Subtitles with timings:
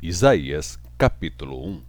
[0.00, 1.82] Isaías, capítulo 1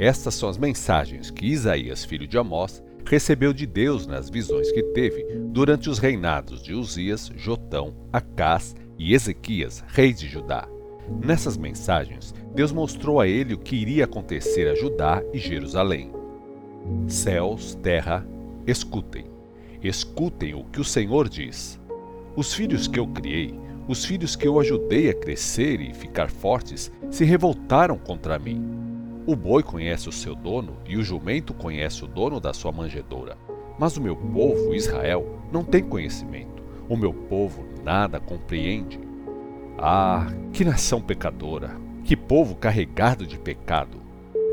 [0.00, 4.82] Estas são as mensagens que Isaías, filho de Amós, recebeu de Deus nas visões que
[4.82, 10.66] teve durante os reinados de Uzias, Jotão, Acás e Ezequias, reis de Judá.
[11.24, 16.10] Nessas mensagens, Deus mostrou a ele o que iria acontecer a Judá e Jerusalém.
[17.06, 18.26] Céus, terra,
[18.66, 19.26] escutem.
[19.80, 21.80] Escutem o que o Senhor diz.
[22.34, 23.54] Os filhos que eu criei
[23.90, 28.62] os filhos que eu ajudei a crescer e ficar fortes se revoltaram contra mim.
[29.26, 33.36] O boi conhece o seu dono e o jumento conhece o dono da sua manjedoura.
[33.80, 36.62] Mas o meu povo, Israel, não tem conhecimento.
[36.88, 39.00] O meu povo nada compreende.
[39.76, 41.76] Ah, que nação pecadora!
[42.04, 43.98] Que povo carregado de pecado!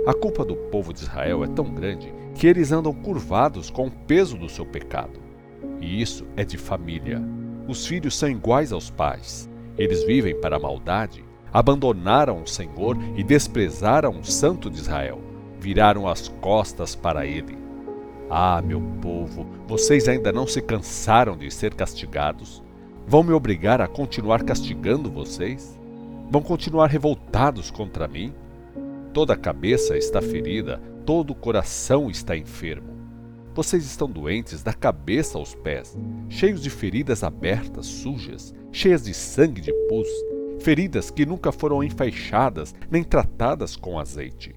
[0.08, 3.92] A culpa do povo de Israel é tão grande que eles andam curvados com o
[3.92, 5.20] peso do seu pecado.
[5.80, 7.22] E isso é de família.
[7.68, 9.50] Os filhos são iguais aos pais.
[9.78, 15.20] Eles vivem para a maldade, abandonaram o Senhor e desprezaram o Santo de Israel.
[15.60, 17.58] Viraram as costas para ele.
[18.30, 22.64] Ah, meu povo, vocês ainda não se cansaram de ser castigados?
[23.06, 25.80] Vão me obrigar a continuar castigando vocês?
[26.30, 28.34] Vão continuar revoltados contra mim?
[29.14, 32.97] Toda a cabeça está ferida, todo o coração está enfermo.
[33.58, 35.97] Vocês estão doentes da cabeça aos pés,
[36.30, 40.08] cheios de feridas abertas, sujas, cheias de sangue de pus,
[40.59, 44.53] feridas que nunca foram enfaixadas nem tratadas com azeite.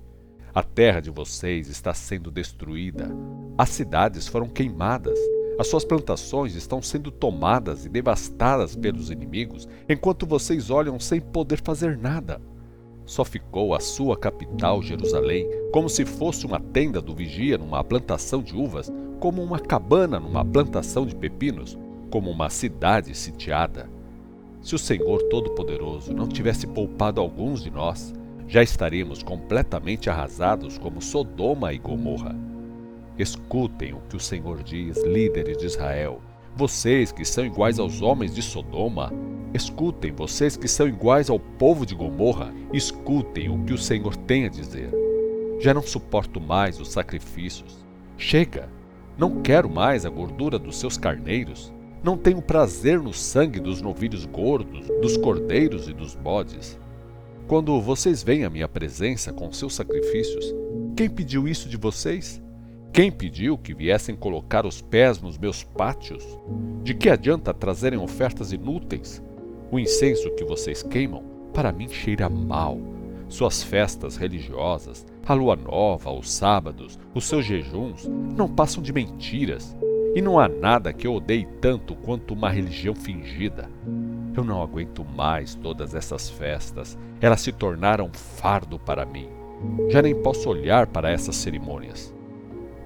[0.53, 3.11] A terra de vocês está sendo destruída,
[3.57, 5.19] as cidades foram queimadas,
[5.59, 11.63] as suas plantações estão sendo tomadas e devastadas pelos inimigos, enquanto vocês olham sem poder
[11.63, 12.39] fazer nada.
[13.11, 18.41] Só ficou a sua capital, Jerusalém, como se fosse uma tenda do vigia numa plantação
[18.41, 21.77] de uvas, como uma cabana numa plantação de pepinos,
[22.09, 23.91] como uma cidade sitiada.
[24.63, 28.15] Se o Senhor Todo-Poderoso não tivesse poupado alguns de nós,
[28.47, 32.37] já estaríamos completamente arrasados como Sodoma e Gomorra.
[33.19, 36.21] Escutem o que o Senhor diz, líderes de Israel,
[36.57, 39.13] vocês que são iguais aos homens de Sodoma,
[39.55, 44.47] escutem, vocês que são iguais ao povo de Gomorra, escutem o que o Senhor tem
[44.47, 44.91] a dizer.
[45.61, 47.85] Já não suporto mais os sacrifícios.
[48.17, 48.69] Chega!
[49.19, 51.73] Não quero mais a gordura dos seus carneiros.
[52.03, 56.79] Não tenho prazer no sangue dos novilhos gordos, dos cordeiros e dos bodes.
[57.47, 60.55] Quando vocês vêm à minha presença com seus sacrifícios,
[60.97, 62.41] quem pediu isso de vocês?
[62.93, 66.25] Quem pediu que viessem colocar os pés nos meus pátios?
[66.83, 69.23] De que adianta trazerem ofertas inúteis?
[69.71, 71.23] O incenso que vocês queimam,
[71.55, 72.77] para mim cheira mal.
[73.29, 79.77] Suas festas religiosas, a lua nova, os sábados, os seus jejuns, não passam de mentiras.
[80.17, 83.71] E não há nada que eu odeie tanto quanto uma religião fingida.
[84.37, 86.99] Eu não aguento mais todas essas festas.
[87.21, 89.29] Elas se tornaram fardo para mim.
[89.91, 92.13] Já nem posso olhar para essas cerimônias.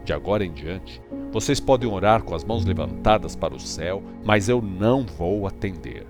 [0.05, 1.01] De agora em diante,
[1.33, 6.07] vocês podem orar com as mãos levantadas para o céu, mas eu não vou atender.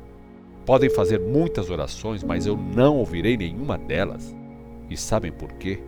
[0.66, 4.34] Podem fazer muitas orações, mas eu não ouvirei nenhuma delas.
[4.90, 5.80] E sabem por quê?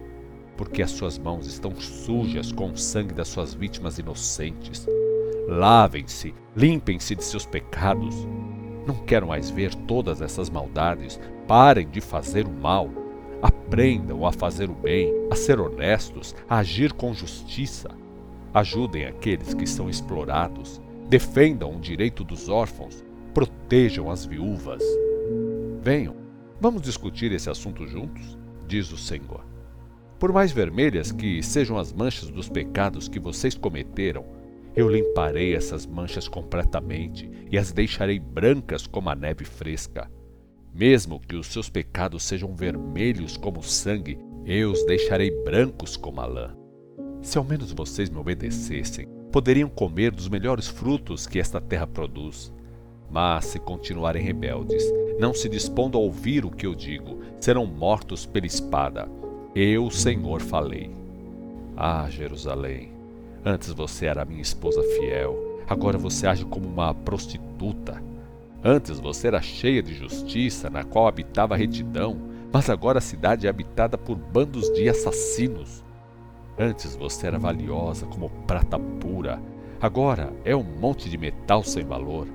[0.57, 4.87] Porque as suas mãos estão sujas com o sangue das suas vítimas inocentes.
[5.49, 8.15] Lavem-se, limpem-se de seus pecados.
[8.87, 11.19] Não quero mais ver todas essas maldades.
[11.49, 12.89] Parem de fazer o mal.
[13.43, 17.91] Aprendam a fazer o bem, a ser honestos, a agir com justiça.
[18.55, 20.81] Ajudem aqueles que são explorados.
[21.09, 23.05] Defendam o direito dos órfãos.
[23.35, 24.83] Protejam as viúvas.
[25.83, 26.17] Venham,
[26.61, 29.45] vamos discutir esse assunto juntos, diz o Senhor.
[30.19, 34.25] Por mais vermelhas que sejam as manchas dos pecados que vocês cometeram,
[34.75, 40.11] eu limparei essas manchas completamente e as deixarei brancas como a neve fresca.
[40.77, 46.27] Mesmo que os seus pecados sejam vermelhos como sangue, eu os deixarei brancos como a
[46.27, 46.55] lã.
[47.23, 52.53] Se ao menos vocês me obedecessem, poderiam comer dos melhores frutos que esta terra produz.
[53.11, 54.85] Mas se continuarem rebeldes,
[55.19, 59.09] não se dispondo a ouvir o que eu digo, serão mortos pela espada.
[59.55, 60.91] Eu, Senhor, falei.
[61.75, 62.93] Ah, Jerusalém,
[63.43, 68.03] antes você era minha esposa fiel, agora você age como uma prostituta.
[68.69, 72.17] Antes você era cheia de justiça, na qual habitava retidão,
[72.53, 75.85] mas agora a cidade é habitada por bandos de assassinos.
[76.59, 79.41] Antes você era valiosa como prata pura,
[79.81, 82.27] agora é um monte de metal sem valor.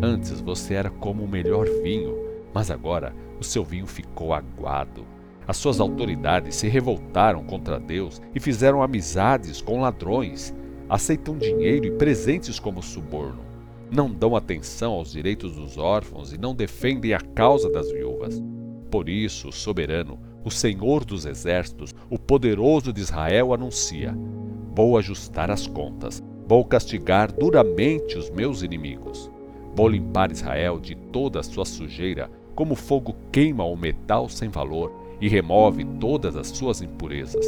[0.00, 2.16] Antes você era como o melhor vinho,
[2.54, 5.04] mas agora o seu vinho ficou aguado.
[5.46, 10.54] As suas autoridades se revoltaram contra Deus e fizeram amizades com ladrões,
[10.88, 13.51] aceitam dinheiro e presentes como suborno
[13.92, 18.42] não dão atenção aos direitos dos órfãos e não defendem a causa das viúvas.
[18.90, 24.16] Por isso, o soberano, o Senhor dos exércitos, o poderoso de Israel anuncia:
[24.74, 29.30] Vou ajustar as contas, vou castigar duramente os meus inimigos.
[29.74, 34.90] Vou limpar Israel de toda a sua sujeira, como fogo queima o metal sem valor
[35.20, 37.46] e remove todas as suas impurezas.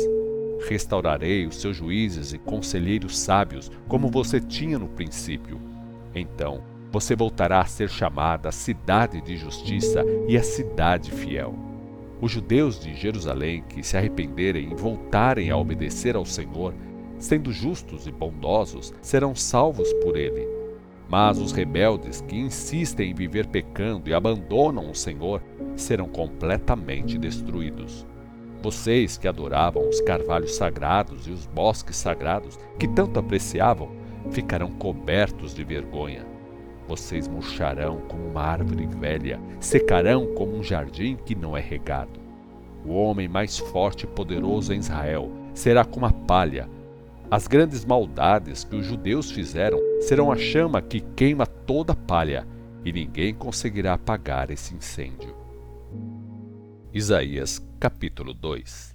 [0.68, 5.73] Restaurarei os seus juízes e conselheiros sábios, como você tinha no princípio.
[6.14, 6.62] Então,
[6.92, 11.54] você voltará a ser chamada a cidade de justiça e a cidade fiel.
[12.20, 16.72] Os judeus de Jerusalém que se arrependerem e voltarem a obedecer ao Senhor,
[17.18, 20.46] sendo justos e bondosos, serão salvos por ele.
[21.08, 25.42] Mas os rebeldes que insistem em viver pecando e abandonam o Senhor
[25.76, 28.06] serão completamente destruídos.
[28.62, 33.90] Vocês que adoravam os carvalhos sagrados e os bosques sagrados que tanto apreciavam,
[34.30, 36.24] ficarão cobertos de vergonha.
[36.86, 42.20] Vocês murcharão como uma árvore velha, secarão como um jardim que não é regado.
[42.84, 46.68] O homem mais forte e poderoso em Israel será como a palha.
[47.30, 52.46] As grandes maldades que os judeus fizeram serão a chama que queima toda a palha,
[52.84, 55.34] e ninguém conseguirá apagar esse incêndio.
[56.92, 58.94] Isaías capítulo 2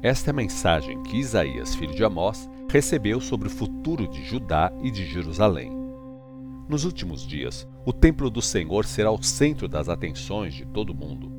[0.00, 4.72] Esta é a mensagem que Isaías, filho de Amós, recebeu sobre o futuro de Judá
[4.82, 5.70] e de Jerusalém.
[6.68, 11.32] Nos últimos dias, o templo do Senhor será o centro das atenções de todo mundo.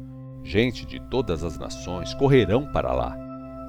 [0.43, 3.17] Gente de todas as nações correrão para lá.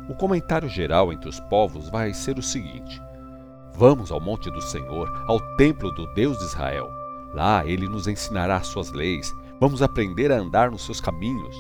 [0.08, 3.00] O comentário geral entre os povos vai ser o seguinte:
[3.74, 6.90] Vamos ao monte do Senhor, ao templo do Deus de Israel.
[7.32, 11.56] Lá ele nos ensinará suas leis, vamos aprender a andar nos seus caminhos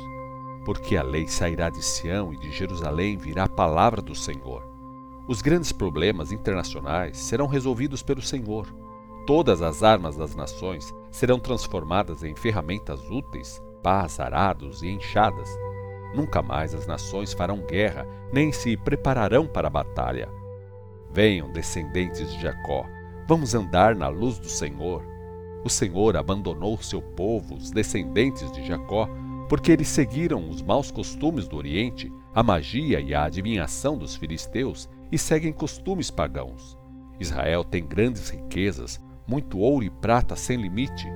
[0.64, 4.71] porque a lei sairá de Sião e de Jerusalém virá a palavra do Senhor.
[5.28, 8.66] Os grandes problemas internacionais serão resolvidos pelo Senhor.
[9.24, 15.48] Todas as armas das nações serão transformadas em ferramentas úteis, pás, arados e enxadas.
[16.12, 20.28] Nunca mais as nações farão guerra, nem se prepararão para a batalha.
[21.12, 22.84] Venham, descendentes de Jacó,
[23.28, 25.04] vamos andar na luz do Senhor.
[25.64, 29.08] O Senhor abandonou seu povo, os descendentes de Jacó,
[29.48, 34.88] porque eles seguiram os maus costumes do Oriente, a magia e a adivinhação dos filisteus
[35.12, 36.78] e seguem costumes pagãos.
[37.20, 38.98] Israel tem grandes riquezas,
[39.28, 41.06] muito ouro e prata sem limite.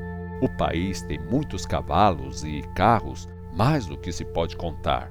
[0.43, 3.27] O país tem muitos cavalos e carros,
[3.57, 5.11] mais do que se pode contar.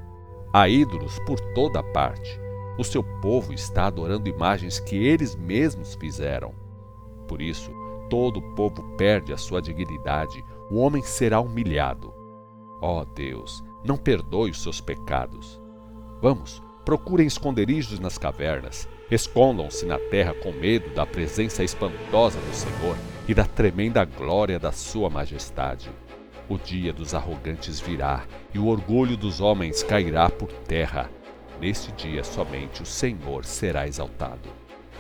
[0.54, 2.40] Há ídolos por toda parte.
[2.78, 6.54] O seu povo está adorando imagens que eles mesmos fizeram.
[7.28, 7.72] Por isso,
[8.10, 12.14] todo o povo perde a sua dignidade, o homem será humilhado.
[12.82, 15.60] Ó oh Deus, não perdoe os seus pecados.
[16.22, 22.96] Vamos, procurem esconderijos nas cavernas, escondam-se na terra com medo da presença espantosa do Senhor
[23.28, 25.90] e da tremenda glória da Sua majestade.
[26.48, 28.24] O dia dos arrogantes virá
[28.54, 31.10] e o orgulho dos homens cairá por terra.
[31.60, 34.48] Neste dia somente o Senhor será exaltado.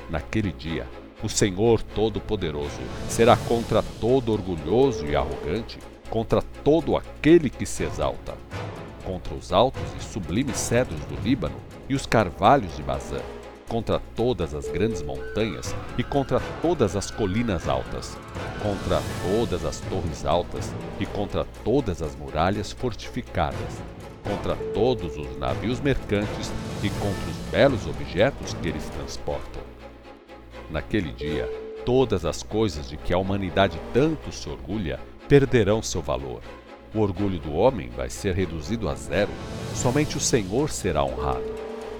[0.10, 0.88] Naquele dia,
[1.22, 5.78] o Senhor Todo-Poderoso será contra todo orgulhoso e arrogante
[6.10, 8.36] contra todo aquele que se exalta,
[9.06, 11.56] contra os altos e sublimes cedros do Líbano
[11.88, 13.22] e os carvalhos de Bazã,
[13.70, 18.18] contra todas as grandes montanhas e contra todas as colinas altas,
[18.62, 23.82] contra todas as torres altas e contra todas as muralhas fortificadas,
[24.24, 26.52] contra todos os navios mercantes
[26.84, 29.62] e contra os belos objetos que eles transportam.
[30.70, 31.48] Naquele dia,
[31.86, 36.42] todas as coisas de que a humanidade tanto se orgulha perderão seu valor.
[36.96, 39.30] O orgulho do homem vai ser reduzido a zero,
[39.74, 41.54] somente o Senhor será honrado.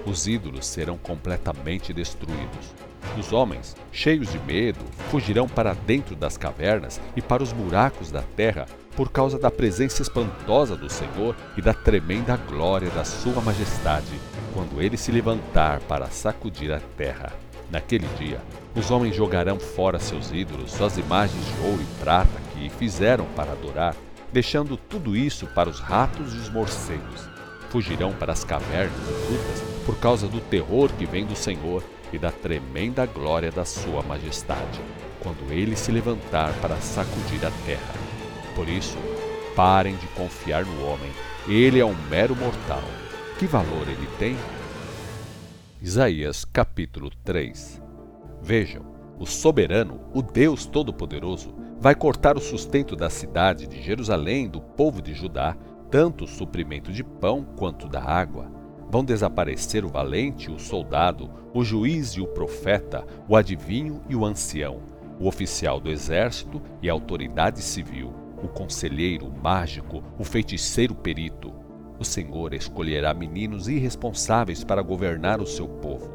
[0.06, 2.74] Os ídolos serão completamente destruídos.
[3.18, 8.22] Os homens, cheios de medo, fugirão para dentro das cavernas e para os buracos da
[8.22, 8.64] terra
[8.96, 14.18] por causa da presença espantosa do Senhor e da tremenda glória da Sua Majestade,
[14.54, 17.34] quando ele se levantar para sacudir a terra.
[17.70, 18.40] Naquele dia,
[18.74, 23.52] os homens jogarão fora seus ídolos, suas imagens de ouro e prata que fizeram para
[23.52, 23.94] adorar,
[24.36, 27.26] deixando tudo isso para os ratos e os morcegos.
[27.70, 32.18] Fugirão para as cavernas e grutas por causa do terror que vem do Senhor e
[32.18, 34.78] da tremenda glória da Sua Majestade,
[35.20, 37.94] quando ele se levantar para sacudir a terra.
[38.54, 38.98] Por isso,
[39.54, 41.10] parem de confiar no homem,
[41.48, 42.84] ele é um mero mortal.
[43.38, 44.36] Que valor ele tem?
[45.80, 47.80] Isaías capítulo 3
[48.42, 48.84] Vejam,
[49.18, 55.02] o soberano, o Deus Todo-Poderoso, vai cortar o sustento da cidade de Jerusalém do povo
[55.02, 55.56] de Judá,
[55.90, 58.50] tanto o suprimento de pão quanto da água.
[58.90, 64.24] Vão desaparecer o valente o soldado, o juiz e o profeta, o adivinho e o
[64.24, 64.80] ancião,
[65.20, 71.52] o oficial do exército e a autoridade civil, o conselheiro, o mágico, o feiticeiro perito,
[71.98, 76.10] O Senhor escolherá meninos irresponsáveis para governar o seu povo.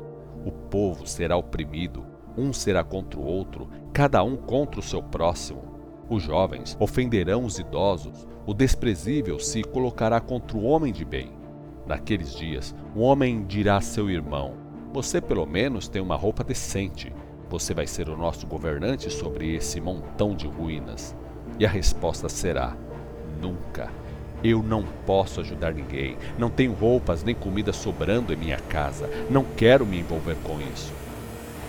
[0.45, 2.05] O povo será oprimido,
[2.37, 5.63] um será contra o outro, cada um contra o seu próximo.
[6.09, 11.31] Os jovens ofenderão os idosos, o desprezível se colocará contra o homem de bem.
[11.85, 14.53] Naqueles dias, o homem dirá a seu irmão:
[14.93, 17.13] Você pelo menos tem uma roupa decente.
[17.49, 21.15] Você vai ser o nosso governante sobre esse montão de ruínas.
[21.59, 22.75] E a resposta será:
[23.41, 23.89] Nunca.
[24.43, 26.17] Eu não posso ajudar ninguém.
[26.37, 29.07] Não tenho roupas nem comida sobrando em minha casa.
[29.29, 31.00] Não quero me envolver com isso.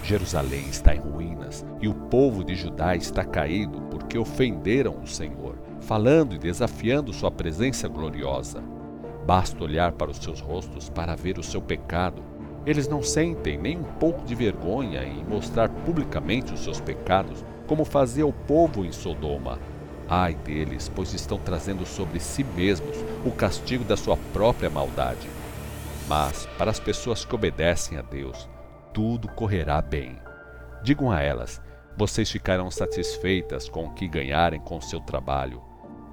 [0.02, 5.56] Jerusalém está em ruínas e o povo de Judá está caído porque ofenderam o Senhor,
[5.80, 8.62] falando e desafiando sua presença gloriosa.
[9.24, 12.22] Basta olhar para os seus rostos para ver o seu pecado.
[12.66, 17.84] Eles não sentem nem um pouco de vergonha em mostrar publicamente os seus pecados, como
[17.84, 19.58] fazia o povo em Sodoma.
[20.08, 25.28] Ai deles, pois estão trazendo sobre si mesmos o castigo da sua própria maldade.
[26.08, 28.48] Mas, para as pessoas que obedecem a Deus,
[28.92, 30.18] tudo correrá bem.
[30.82, 31.60] Digam a elas:
[31.96, 35.62] vocês ficarão satisfeitas com o que ganharem com seu trabalho.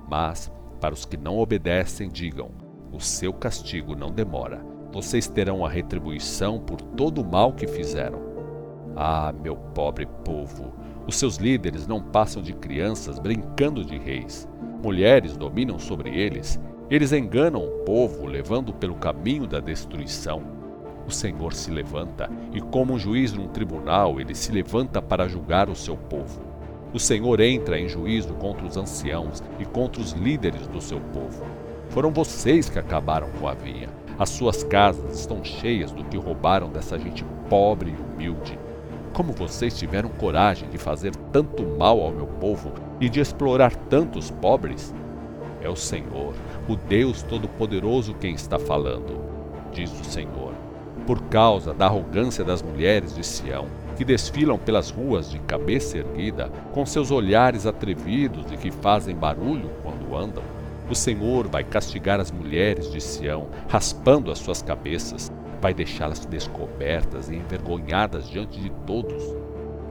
[0.09, 2.51] Mas, para os que não obedecem, digam:
[2.91, 4.63] o seu castigo não demora.
[4.91, 8.19] Vocês terão a retribuição por todo o mal que fizeram.
[8.95, 10.73] Ah, meu pobre povo,
[11.07, 14.47] os seus líderes não passam de crianças brincando de reis.
[14.83, 16.59] Mulheres dominam sobre eles.
[16.89, 20.58] Eles enganam o povo, levando pelo caminho da destruição
[21.09, 25.67] o Senhor se levanta, e como um juiz num tribunal, ele se levanta para julgar
[25.67, 26.39] o seu povo.
[26.93, 31.43] O Senhor entra em juízo contra os anciãos e contra os líderes do seu povo.
[31.89, 33.89] Foram vocês que acabaram com a vinha.
[34.19, 38.59] As suas casas estão cheias do que roubaram dessa gente pobre e humilde.
[39.11, 44.29] Como vocês tiveram coragem de fazer tanto mal ao meu povo e de explorar tantos
[44.29, 44.93] pobres?
[45.61, 46.35] É o Senhor,
[46.67, 49.19] o Deus Todo-Poderoso, quem está falando,
[49.73, 50.58] diz o Senhor
[50.99, 56.49] por causa da arrogância das mulheres de Sião, que desfilam pelas ruas de cabeça erguida,
[56.73, 60.43] com seus olhares atrevidos e que fazem barulho quando andam.
[60.89, 67.29] O Senhor vai castigar as mulheres de Sião, raspando as suas cabeças, vai deixá-las descobertas
[67.29, 69.23] e envergonhadas diante de todos.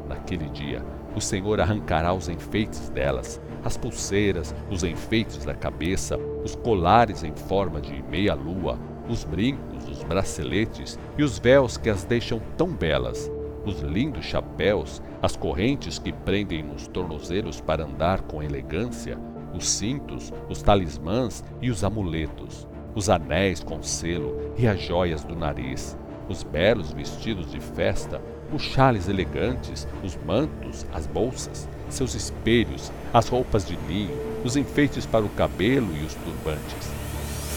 [0.09, 0.83] Naquele dia,
[1.15, 7.35] o Senhor arrancará os enfeites delas, as pulseiras, os enfeites da cabeça, os colares em
[7.35, 9.68] forma de meia-lua, os brincos, os
[10.09, 13.31] braceletes e os véus que as deixam tão belas,
[13.65, 19.19] os lindos chapéus, as correntes que prendem nos tornozelos para andar com elegância,
[19.55, 25.37] os cintos, os talismãs e os amuletos, os anéis com selo e as joias do
[25.37, 25.97] nariz,
[26.29, 28.21] os belos vestidos de festa,
[28.53, 35.05] os chales elegantes, os mantos, as bolsas, seus espelhos, as roupas de linho, os enfeites
[35.05, 36.91] para o cabelo e os turbantes.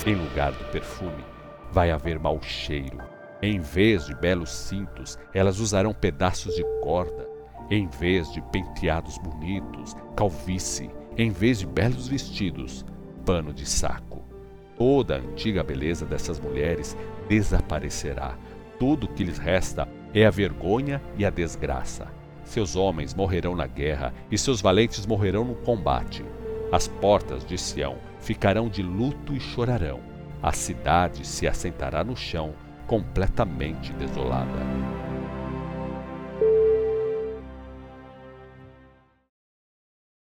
[0.06, 1.31] Em lugar do perfume,
[1.72, 3.00] vai haver mau cheiro.
[3.42, 7.28] Em vez de belos cintos, elas usarão pedaços de corda.
[7.70, 10.92] Em vez de penteados bonitos, calvície.
[11.18, 12.86] Em vez de belos vestidos,
[13.26, 14.24] pano de saco.
[14.78, 16.98] Toda a antiga beleza dessas mulheres
[17.28, 18.38] desaparecerá.
[18.78, 22.08] Tudo que lhes resta é a vergonha e a desgraça.
[22.44, 26.26] Seus homens morrerão na guerra e seus valentes morrerão no combate.
[26.72, 30.11] As portas de Sião ficarão de luto e chorarão
[30.42, 32.54] a cidade se assentará no chão,
[32.88, 34.91] completamente desolada.